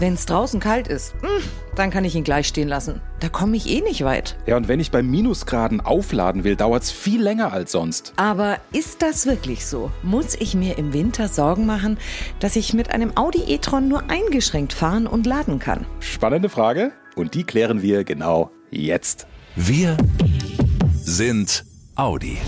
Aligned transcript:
Wenn 0.00 0.14
es 0.14 0.26
draußen 0.26 0.60
kalt 0.60 0.86
ist, 0.86 1.14
hm, 1.22 1.42
dann 1.74 1.90
kann 1.90 2.04
ich 2.04 2.14
ihn 2.14 2.22
gleich 2.22 2.46
stehen 2.46 2.68
lassen. 2.68 3.00
Da 3.18 3.28
komme 3.28 3.56
ich 3.56 3.68
eh 3.68 3.80
nicht 3.80 4.04
weit. 4.04 4.36
Ja, 4.46 4.56
und 4.56 4.68
wenn 4.68 4.78
ich 4.78 4.92
bei 4.92 5.02
Minusgraden 5.02 5.80
aufladen 5.80 6.44
will, 6.44 6.54
dauert 6.54 6.84
es 6.84 6.92
viel 6.92 7.20
länger 7.20 7.52
als 7.52 7.72
sonst. 7.72 8.12
Aber 8.14 8.58
ist 8.72 9.02
das 9.02 9.26
wirklich 9.26 9.66
so? 9.66 9.90
Muss 10.04 10.36
ich 10.36 10.54
mir 10.54 10.78
im 10.78 10.92
Winter 10.92 11.26
Sorgen 11.26 11.66
machen, 11.66 11.98
dass 12.38 12.54
ich 12.54 12.74
mit 12.74 12.92
einem 12.92 13.16
Audi 13.16 13.42
e-tron 13.52 13.88
nur 13.88 14.08
eingeschränkt 14.08 14.72
fahren 14.72 15.08
und 15.08 15.26
laden 15.26 15.58
kann? 15.58 15.84
Spannende 15.98 16.48
Frage 16.48 16.92
und 17.16 17.34
die 17.34 17.42
klären 17.42 17.82
wir 17.82 18.04
genau 18.04 18.52
jetzt. 18.70 19.26
Wir 19.56 19.96
sind 21.02 21.64
Audi. 21.96 22.38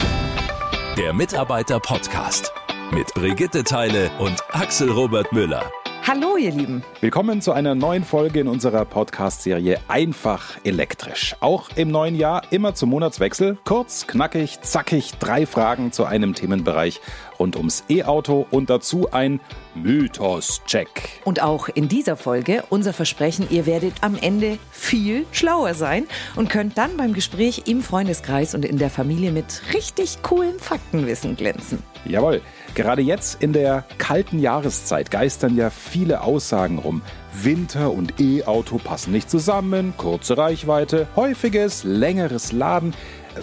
Der 0.96 1.12
Mitarbeiter-Podcast 1.14 2.52
mit 2.92 3.12
Brigitte 3.14 3.64
Teile 3.64 4.08
und 4.20 4.36
Axel 4.52 4.90
Robert 4.90 5.32
Müller. 5.32 5.64
Hallo, 6.12 6.36
ihr 6.36 6.50
Lieben. 6.50 6.82
Willkommen 7.00 7.40
zu 7.40 7.52
einer 7.52 7.76
neuen 7.76 8.02
Folge 8.02 8.40
in 8.40 8.48
unserer 8.48 8.84
Podcast-Serie 8.84 9.78
Einfach 9.86 10.58
elektrisch. 10.64 11.36
Auch 11.38 11.68
im 11.76 11.92
neuen 11.92 12.16
Jahr 12.16 12.42
immer 12.50 12.74
zum 12.74 12.90
Monatswechsel. 12.90 13.58
Kurz, 13.64 14.08
knackig, 14.08 14.60
zackig, 14.60 15.12
drei 15.20 15.46
Fragen 15.46 15.92
zu 15.92 16.06
einem 16.06 16.34
Themenbereich 16.34 17.00
rund 17.40 17.56
ums 17.56 17.82
E-Auto 17.88 18.46
und 18.50 18.70
dazu 18.70 19.10
ein 19.10 19.40
Mythos-Check. 19.74 20.88
Und 21.24 21.42
auch 21.42 21.68
in 21.68 21.88
dieser 21.88 22.16
Folge 22.16 22.62
unser 22.68 22.92
Versprechen, 22.92 23.48
ihr 23.50 23.66
werdet 23.66 23.94
am 24.02 24.16
Ende 24.20 24.58
viel 24.70 25.26
schlauer 25.32 25.74
sein 25.74 26.06
und 26.36 26.50
könnt 26.50 26.78
dann 26.78 26.96
beim 26.96 27.14
Gespräch 27.14 27.62
im 27.66 27.82
Freundeskreis 27.82 28.54
und 28.54 28.64
in 28.64 28.78
der 28.78 28.90
Familie 28.90 29.32
mit 29.32 29.62
richtig 29.74 30.22
coolen 30.22 30.58
Faktenwissen 30.58 31.34
glänzen. 31.36 31.82
Jawohl. 32.04 32.40
Gerade 32.74 33.02
jetzt 33.02 33.42
in 33.42 33.52
der 33.52 33.84
kalten 33.98 34.38
Jahreszeit 34.38 35.10
geistern 35.10 35.56
ja 35.56 35.70
viele 35.70 36.22
Aussagen 36.22 36.78
rum. 36.78 37.02
Winter 37.32 37.90
und 37.92 38.20
E-Auto 38.20 38.78
passen 38.78 39.12
nicht 39.12 39.28
zusammen, 39.28 39.94
kurze 39.96 40.38
Reichweite, 40.38 41.08
häufiges, 41.16 41.82
längeres 41.84 42.52
Laden. 42.52 42.94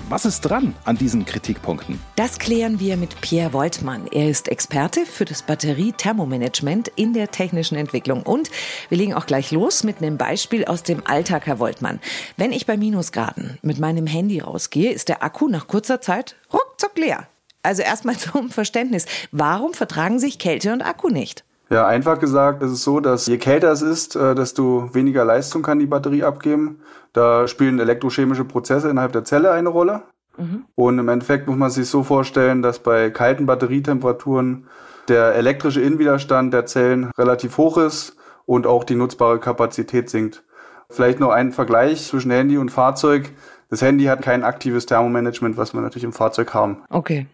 Was 0.09 0.25
ist 0.25 0.41
dran 0.41 0.75
an 0.83 0.97
diesen 0.97 1.25
Kritikpunkten? 1.25 1.99
Das 2.17 2.39
klären 2.39 2.79
wir 2.79 2.97
mit 2.97 3.21
Pierre 3.21 3.53
Woltmann. 3.53 4.07
Er 4.11 4.29
ist 4.29 4.49
Experte 4.49 5.05
für 5.05 5.23
das 5.23 5.43
Batterie-Thermomanagement 5.43 6.89
in 6.95 7.13
der 7.13 7.31
technischen 7.31 7.77
Entwicklung. 7.77 8.23
Und 8.23 8.51
wir 8.89 8.97
legen 8.97 9.13
auch 9.13 9.25
gleich 9.25 9.51
los 9.51 9.83
mit 9.83 9.97
einem 9.97 10.17
Beispiel 10.17 10.65
aus 10.65 10.83
dem 10.83 11.07
Alltag, 11.07 11.45
Herr 11.45 11.59
Woltmann. 11.59 12.01
Wenn 12.35 12.51
ich 12.51 12.65
bei 12.65 12.75
Minusgraden 12.75 13.59
mit 13.61 13.79
meinem 13.79 14.07
Handy 14.07 14.39
rausgehe, 14.39 14.91
ist 14.91 15.07
der 15.07 15.23
Akku 15.23 15.47
nach 15.47 15.67
kurzer 15.67 16.01
Zeit 16.01 16.35
ruckzuck 16.51 16.97
leer. 16.97 17.27
Also 17.63 17.81
erstmal 17.81 18.17
zum 18.17 18.49
Verständnis. 18.49 19.05
Warum 19.31 19.73
vertragen 19.73 20.19
sich 20.19 20.37
Kälte 20.37 20.73
und 20.73 20.81
Akku 20.81 21.07
nicht? 21.09 21.45
Ja, 21.69 21.85
einfach 21.85 22.19
gesagt 22.19 22.63
ist 22.63 22.71
es 22.71 22.83
so, 22.83 22.99
dass 22.99 23.27
je 23.27 23.37
kälter 23.37 23.71
es 23.71 23.81
ist, 23.81 24.15
äh, 24.15 24.35
desto 24.35 24.93
weniger 24.93 25.25
Leistung 25.25 25.63
kann 25.63 25.79
die 25.79 25.85
Batterie 25.85 26.23
abgeben. 26.23 26.79
Da 27.13 27.47
spielen 27.47 27.79
elektrochemische 27.79 28.45
Prozesse 28.45 28.89
innerhalb 28.89 29.11
der 29.11 29.25
Zelle 29.25 29.51
eine 29.51 29.69
Rolle. 29.69 30.03
Mhm. 30.37 30.65
Und 30.75 30.99
im 30.99 31.09
Endeffekt 31.09 31.47
muss 31.47 31.57
man 31.57 31.69
sich 31.69 31.89
so 31.89 32.03
vorstellen, 32.03 32.61
dass 32.61 32.79
bei 32.79 33.09
kalten 33.09 33.45
Batterietemperaturen 33.45 34.67
der 35.07 35.35
elektrische 35.35 35.81
Innenwiderstand 35.81 36.53
der 36.53 36.65
Zellen 36.65 37.11
relativ 37.17 37.57
hoch 37.57 37.77
ist 37.77 38.15
und 38.45 38.67
auch 38.67 38.83
die 38.83 38.95
nutzbare 38.95 39.39
Kapazität 39.39 40.09
sinkt. 40.09 40.43
Vielleicht 40.89 41.19
noch 41.19 41.31
ein 41.31 41.51
Vergleich 41.51 42.05
zwischen 42.05 42.31
Handy 42.31 42.57
und 42.57 42.71
Fahrzeug. 42.71 43.29
Das 43.69 43.81
Handy 43.81 44.05
hat 44.05 44.21
kein 44.21 44.43
aktives 44.43 44.85
Thermomanagement, 44.85 45.57
was 45.57 45.73
wir 45.73 45.81
natürlich 45.81 46.05
im 46.05 46.13
Fahrzeug 46.13 46.53
haben. 46.53 46.83
Okay. 46.89 47.27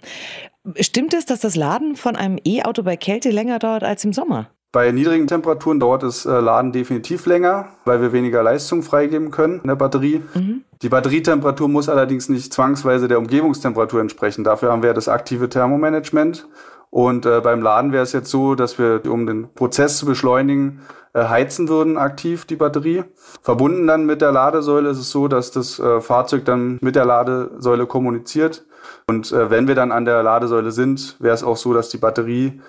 Stimmt 0.79 1.13
es, 1.13 1.25
dass 1.25 1.41
das 1.41 1.55
Laden 1.55 1.95
von 1.95 2.15
einem 2.15 2.39
E-Auto 2.45 2.83
bei 2.83 2.95
Kälte 2.95 3.31
länger 3.31 3.59
dauert 3.59 3.83
als 3.83 4.03
im 4.05 4.13
Sommer? 4.13 4.49
Bei 4.71 4.91
niedrigen 4.91 5.27
Temperaturen 5.27 5.79
dauert 5.79 6.01
das 6.01 6.25
äh, 6.25 6.31
Laden 6.31 6.71
definitiv 6.71 7.27
länger, 7.27 7.67
weil 7.85 8.01
wir 8.01 8.11
weniger 8.11 8.41
Leistung 8.41 8.81
freigeben 8.81 9.29
können 9.29 9.59
in 9.61 9.67
der 9.67 9.75
Batterie. 9.75 10.23
Mhm. 10.33 10.63
Die 10.81 10.89
Batterietemperatur 10.89 11.69
muss 11.69 11.89
allerdings 11.89 12.27
nicht 12.27 12.51
zwangsweise 12.51 13.07
der 13.07 13.19
Umgebungstemperatur 13.19 14.01
entsprechen. 14.01 14.43
Dafür 14.43 14.71
haben 14.71 14.81
wir 14.81 14.93
das 14.93 15.07
aktive 15.07 15.47
Thermomanagement. 15.47 16.47
Und 16.89 17.25
äh, 17.25 17.41
beim 17.41 17.61
Laden 17.61 17.91
wäre 17.91 18.03
es 18.03 18.13
jetzt 18.13 18.31
so, 18.31 18.55
dass 18.55 18.79
wir, 18.79 19.01
um 19.07 19.27
den 19.27 19.53
Prozess 19.53 19.97
zu 19.97 20.05
beschleunigen, 20.05 20.81
äh, 21.13 21.23
heizen 21.23 21.69
würden 21.69 21.97
aktiv 21.97 22.45
die 22.45 22.55
Batterie. 22.55 23.03
Verbunden 23.41 23.85
dann 23.85 24.05
mit 24.05 24.21
der 24.21 24.31
Ladesäule 24.31 24.89
ist 24.89 24.99
es 24.99 25.11
so, 25.11 25.27
dass 25.27 25.51
das 25.51 25.77
äh, 25.79 26.01
Fahrzeug 26.01 26.45
dann 26.45 26.79
mit 26.81 26.95
der 26.95 27.05
Ladesäule 27.05 27.85
kommuniziert. 27.85 28.65
Und 29.07 29.31
äh, 29.31 29.49
wenn 29.49 29.67
wir 29.67 29.75
dann 29.75 29.91
an 29.91 30.05
der 30.05 30.23
Ladesäule 30.23 30.71
sind, 30.71 31.15
wäre 31.19 31.35
es 31.35 31.43
auch 31.43 31.57
so, 31.57 31.73
dass 31.73 31.89
die 31.89 31.97
Batterie 31.97 32.61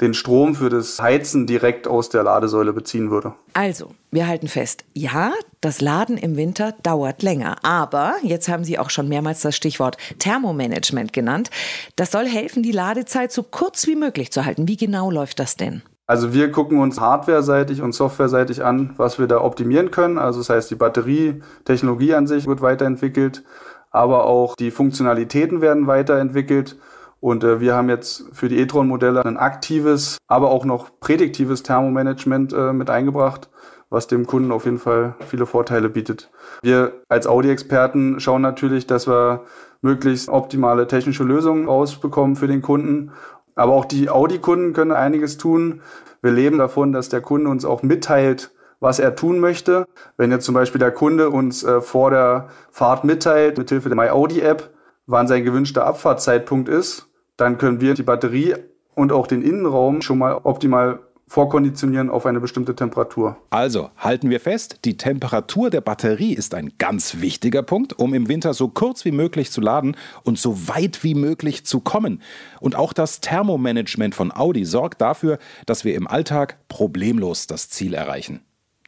den 0.00 0.14
Strom 0.14 0.54
für 0.54 0.70
das 0.70 1.00
Heizen 1.00 1.46
direkt 1.46 1.86
aus 1.86 2.08
der 2.08 2.22
Ladesäule 2.22 2.72
beziehen 2.72 3.10
würde. 3.10 3.34
Also, 3.52 3.92
wir 4.10 4.26
halten 4.26 4.48
fest, 4.48 4.84
ja, 4.94 5.32
das 5.60 5.80
Laden 5.80 6.16
im 6.16 6.36
Winter 6.36 6.72
dauert 6.82 7.22
länger. 7.22 7.56
Aber, 7.62 8.14
jetzt 8.22 8.48
haben 8.48 8.64
Sie 8.64 8.78
auch 8.78 8.90
schon 8.90 9.08
mehrmals 9.08 9.42
das 9.42 9.56
Stichwort 9.56 9.98
Thermomanagement 10.18 11.12
genannt, 11.12 11.50
das 11.96 12.12
soll 12.12 12.26
helfen, 12.26 12.62
die 12.62 12.72
Ladezeit 12.72 13.30
so 13.30 13.42
kurz 13.42 13.86
wie 13.86 13.96
möglich 13.96 14.32
zu 14.32 14.44
halten. 14.44 14.68
Wie 14.68 14.76
genau 14.76 15.10
läuft 15.10 15.38
das 15.38 15.56
denn? 15.56 15.82
Also 16.06 16.34
wir 16.34 16.50
gucken 16.50 16.80
uns 16.80 16.98
hardware-seitig 16.98 17.82
und 17.82 17.92
software-seitig 17.92 18.64
an, 18.64 18.94
was 18.96 19.20
wir 19.20 19.28
da 19.28 19.40
optimieren 19.40 19.92
können. 19.92 20.18
Also 20.18 20.40
das 20.40 20.50
heißt, 20.50 20.68
die 20.68 20.74
Batterietechnologie 20.74 22.14
an 22.14 22.26
sich 22.26 22.48
wird 22.48 22.62
weiterentwickelt, 22.62 23.44
aber 23.90 24.24
auch 24.24 24.54
die 24.56 24.70
Funktionalitäten 24.70 25.60
werden 25.60 25.86
weiterentwickelt. 25.86 26.76
Und 27.20 27.44
äh, 27.44 27.60
wir 27.60 27.74
haben 27.74 27.88
jetzt 27.88 28.24
für 28.32 28.48
die 28.48 28.58
e-tron-Modelle 28.58 29.24
ein 29.24 29.36
aktives, 29.36 30.18
aber 30.26 30.50
auch 30.50 30.64
noch 30.64 31.00
prädiktives 31.00 31.62
Thermomanagement 31.62 32.52
äh, 32.52 32.72
mit 32.72 32.88
eingebracht, 32.88 33.50
was 33.90 34.06
dem 34.06 34.26
Kunden 34.26 34.52
auf 34.52 34.64
jeden 34.64 34.78
Fall 34.78 35.14
viele 35.26 35.44
Vorteile 35.44 35.90
bietet. 35.90 36.30
Wir 36.62 36.92
als 37.08 37.26
Audi-Experten 37.26 38.20
schauen 38.20 38.42
natürlich, 38.42 38.86
dass 38.86 39.06
wir 39.06 39.44
möglichst 39.82 40.28
optimale 40.28 40.86
technische 40.86 41.24
Lösungen 41.24 41.66
rausbekommen 41.66 42.36
für 42.36 42.46
den 42.46 42.62
Kunden 42.62 43.12
aber 43.60 43.72
auch 43.72 43.84
die 43.84 44.08
Audi-Kunden 44.08 44.72
können 44.72 44.92
einiges 44.92 45.36
tun. 45.36 45.82
Wir 46.22 46.32
leben 46.32 46.58
davon, 46.58 46.92
dass 46.92 47.08
der 47.08 47.20
Kunde 47.20 47.50
uns 47.50 47.64
auch 47.64 47.82
mitteilt, 47.82 48.52
was 48.80 48.98
er 48.98 49.14
tun 49.14 49.38
möchte. 49.38 49.86
Wenn 50.16 50.32
jetzt 50.32 50.44
zum 50.44 50.54
Beispiel 50.54 50.78
der 50.78 50.90
Kunde 50.90 51.30
uns 51.30 51.62
äh, 51.62 51.80
vor 51.80 52.10
der 52.10 52.48
Fahrt 52.70 53.04
mitteilt, 53.04 53.58
mithilfe 53.58 53.88
der 53.88 53.96
MyAudi-App, 53.96 54.70
wann 55.06 55.28
sein 55.28 55.44
gewünschter 55.44 55.86
Abfahrtzeitpunkt 55.86 56.68
ist, 56.68 57.06
dann 57.36 57.58
können 57.58 57.80
wir 57.80 57.94
die 57.94 58.02
Batterie 58.02 58.54
und 58.94 59.12
auch 59.12 59.26
den 59.26 59.42
Innenraum 59.42 60.02
schon 60.02 60.18
mal 60.18 60.40
optimal 60.42 61.00
vorkonditionieren 61.30 62.10
auf 62.10 62.26
eine 62.26 62.40
bestimmte 62.40 62.74
Temperatur. 62.74 63.36
Also 63.50 63.90
halten 63.96 64.30
wir 64.30 64.40
fest, 64.40 64.80
die 64.84 64.96
Temperatur 64.96 65.70
der 65.70 65.80
Batterie 65.80 66.32
ist 66.32 66.54
ein 66.54 66.72
ganz 66.78 67.20
wichtiger 67.20 67.62
Punkt, 67.62 67.96
um 67.96 68.14
im 68.14 68.26
Winter 68.26 68.52
so 68.52 68.66
kurz 68.66 69.04
wie 69.04 69.12
möglich 69.12 69.52
zu 69.52 69.60
laden 69.60 69.96
und 70.24 70.40
so 70.40 70.68
weit 70.68 71.04
wie 71.04 71.14
möglich 71.14 71.64
zu 71.64 71.78
kommen. 71.78 72.20
Und 72.58 72.74
auch 72.74 72.92
das 72.92 73.20
Thermomanagement 73.20 74.16
von 74.16 74.32
Audi 74.32 74.64
sorgt 74.64 75.00
dafür, 75.00 75.38
dass 75.66 75.84
wir 75.84 75.94
im 75.94 76.08
Alltag 76.08 76.58
problemlos 76.68 77.46
das 77.46 77.70
Ziel 77.70 77.94
erreichen. 77.94 78.40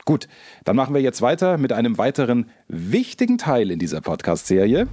Gut, 0.04 0.26
dann 0.64 0.74
machen 0.74 0.94
wir 0.94 1.00
jetzt 1.00 1.22
weiter 1.22 1.58
mit 1.58 1.72
einem 1.72 1.96
weiteren 1.96 2.50
wichtigen 2.66 3.38
Teil 3.38 3.70
in 3.70 3.78
dieser 3.78 4.00
Podcast-Serie. 4.00 4.88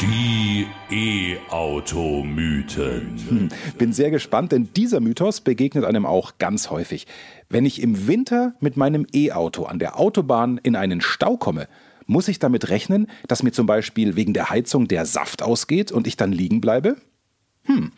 Die 0.00 0.68
E-Auto-Mythen. 1.48 2.28
Hm, 3.28 3.48
bin 3.78 3.92
sehr 3.92 4.12
gespannt, 4.12 4.52
denn 4.52 4.68
dieser 4.76 5.00
Mythos 5.00 5.40
begegnet 5.40 5.84
einem 5.84 6.06
auch 6.06 6.38
ganz 6.38 6.70
häufig. 6.70 7.08
Wenn 7.48 7.66
ich 7.66 7.82
im 7.82 8.06
Winter 8.06 8.54
mit 8.60 8.76
meinem 8.76 9.08
E-Auto 9.12 9.64
an 9.64 9.80
der 9.80 9.98
Autobahn 9.98 10.60
in 10.62 10.76
einen 10.76 11.00
Stau 11.00 11.36
komme, 11.36 11.66
muss 12.06 12.28
ich 12.28 12.38
damit 12.38 12.68
rechnen, 12.68 13.08
dass 13.26 13.42
mir 13.42 13.50
zum 13.50 13.66
Beispiel 13.66 14.14
wegen 14.14 14.34
der 14.34 14.50
Heizung 14.50 14.86
der 14.86 15.04
Saft 15.04 15.42
ausgeht 15.42 15.90
und 15.90 16.06
ich 16.06 16.16
dann 16.16 16.30
liegen 16.30 16.60
bleibe? 16.60 16.94
Hm, 17.64 17.90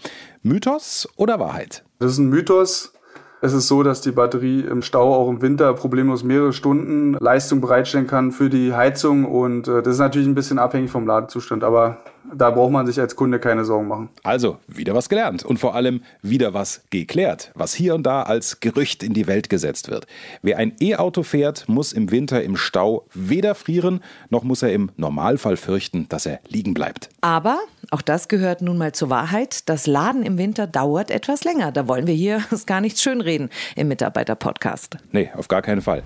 Mythos 0.42 1.06
oder 1.16 1.38
Wahrheit? 1.38 1.84
Das 1.98 2.12
ist 2.12 2.18
ein 2.18 2.30
Mythos. 2.30 2.94
Es 3.40 3.52
ist 3.52 3.68
so, 3.68 3.84
dass 3.84 4.00
die 4.00 4.10
Batterie 4.10 4.60
im 4.60 4.82
Stau 4.82 5.14
auch 5.14 5.28
im 5.28 5.40
Winter 5.42 5.72
problemlos 5.74 6.24
mehrere 6.24 6.52
Stunden 6.52 7.14
Leistung 7.14 7.60
bereitstellen 7.60 8.08
kann 8.08 8.32
für 8.32 8.50
die 8.50 8.72
Heizung 8.72 9.24
und 9.24 9.68
äh, 9.68 9.82
das 9.82 9.94
ist 9.94 10.00
natürlich 10.00 10.26
ein 10.26 10.34
bisschen 10.34 10.58
abhängig 10.58 10.90
vom 10.90 11.06
Ladezustand, 11.06 11.62
aber 11.62 11.98
da 12.34 12.50
braucht 12.50 12.72
man 12.72 12.86
sich 12.86 13.00
als 13.00 13.14
Kunde 13.14 13.38
keine 13.38 13.64
Sorgen 13.64 13.88
machen. 13.88 14.08
Also, 14.22 14.58
wieder 14.66 14.94
was 14.94 15.08
gelernt 15.08 15.44
und 15.44 15.58
vor 15.58 15.74
allem 15.74 16.02
wieder 16.20 16.52
was 16.52 16.82
geklärt, 16.90 17.52
was 17.54 17.74
hier 17.74 17.94
und 17.94 18.02
da 18.02 18.22
als 18.22 18.60
Gerücht 18.60 19.02
in 19.02 19.14
die 19.14 19.26
Welt 19.26 19.48
gesetzt 19.48 19.88
wird. 19.88 20.06
Wer 20.42 20.58
ein 20.58 20.74
E-Auto 20.80 21.22
fährt, 21.22 21.68
muss 21.68 21.92
im 21.92 22.10
Winter 22.10 22.42
im 22.42 22.56
Stau 22.56 23.06
weder 23.14 23.54
frieren, 23.54 24.00
noch 24.30 24.42
muss 24.42 24.62
er 24.62 24.72
im 24.72 24.90
Normalfall 24.96 25.56
fürchten, 25.56 26.08
dass 26.08 26.26
er 26.26 26.40
liegen 26.48 26.74
bleibt. 26.74 27.08
Aber 27.20 27.58
Auch 27.90 28.02
das 28.02 28.28
gehört 28.28 28.60
nun 28.60 28.76
mal 28.76 28.92
zur 28.92 29.08
Wahrheit. 29.08 29.68
Das 29.68 29.86
Laden 29.86 30.22
im 30.22 30.36
Winter 30.36 30.66
dauert 30.66 31.10
etwas 31.10 31.44
länger. 31.44 31.72
Da 31.72 31.88
wollen 31.88 32.06
wir 32.06 32.14
hier 32.14 32.42
gar 32.66 32.82
nicht 32.82 33.00
schönreden 33.00 33.48
im 33.76 33.88
Mitarbeiter-Podcast. 33.88 34.98
Nee, 35.12 35.30
auf 35.34 35.48
gar 35.48 35.62
keinen 35.62 35.80
Fall. 35.80 36.02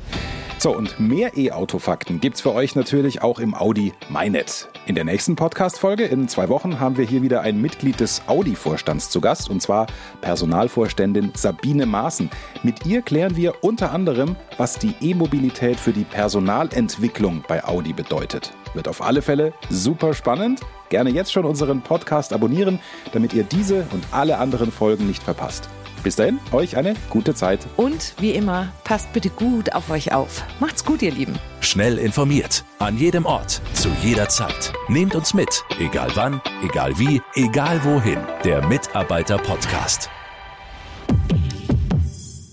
So, 0.58 0.76
und 0.76 1.00
mehr 1.00 1.36
E-Auto-Fakten 1.36 2.20
gibt's 2.20 2.40
für 2.40 2.54
euch 2.54 2.76
natürlich 2.76 3.20
auch 3.20 3.40
im 3.40 3.52
Audi 3.52 3.92
MyNet. 4.08 4.68
In 4.86 4.94
der 4.94 5.02
nächsten 5.02 5.34
Podcast-Folge 5.34 6.04
in 6.04 6.28
zwei 6.28 6.48
Wochen 6.48 6.78
haben 6.78 6.96
wir 6.96 7.04
hier 7.04 7.22
wieder 7.22 7.40
ein 7.40 7.60
Mitglied 7.60 7.98
des 7.98 8.22
Audi-Vorstands 8.28 9.10
zu 9.10 9.20
Gast, 9.20 9.50
und 9.50 9.60
zwar 9.60 9.88
Personalvorständin 10.20 11.32
Sabine 11.34 11.84
Maaßen. 11.86 12.30
Mit 12.62 12.86
ihr 12.86 13.02
klären 13.02 13.34
wir 13.34 13.64
unter 13.64 13.90
anderem, 13.90 14.36
was 14.56 14.78
die 14.78 14.94
E-Mobilität 15.00 15.80
für 15.80 15.92
die 15.92 16.04
Personalentwicklung 16.04 17.42
bei 17.48 17.64
Audi 17.64 17.92
bedeutet. 17.92 18.52
Wird 18.74 18.88
auf 18.88 19.02
alle 19.02 19.22
Fälle 19.22 19.52
super 19.70 20.14
spannend. 20.14 20.60
Gerne 20.88 21.10
jetzt 21.10 21.32
schon 21.32 21.44
unseren 21.44 21.82
Podcast 21.82 22.32
abonnieren, 22.32 22.78
damit 23.12 23.32
ihr 23.32 23.44
diese 23.44 23.86
und 23.92 24.04
alle 24.10 24.38
anderen 24.38 24.70
Folgen 24.70 25.06
nicht 25.06 25.22
verpasst. 25.22 25.68
Bis 26.02 26.16
dahin, 26.16 26.40
euch 26.50 26.76
eine 26.76 26.94
gute 27.10 27.34
Zeit. 27.34 27.60
Und 27.76 28.14
wie 28.18 28.32
immer, 28.32 28.72
passt 28.84 29.12
bitte 29.12 29.30
gut 29.30 29.72
auf 29.72 29.90
euch 29.90 30.12
auf. 30.12 30.42
Macht's 30.58 30.84
gut, 30.84 31.00
ihr 31.02 31.12
Lieben. 31.12 31.38
Schnell 31.60 31.98
informiert, 31.98 32.64
an 32.80 32.98
jedem 32.98 33.24
Ort, 33.24 33.60
zu 33.74 33.88
jeder 34.02 34.28
Zeit. 34.28 34.72
Nehmt 34.88 35.14
uns 35.14 35.32
mit, 35.32 35.64
egal 35.78 36.10
wann, 36.14 36.40
egal 36.64 36.98
wie, 36.98 37.22
egal 37.34 37.84
wohin. 37.84 38.18
Der 38.44 38.66
Mitarbeiter-Podcast. 38.66 40.10